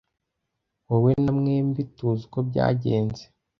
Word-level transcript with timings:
Wowe 0.87 1.11
na 1.23 1.31
mwembi 1.37 1.81
tuzi 1.95 2.23
uko 2.27 2.39
byagenze. 2.49 3.23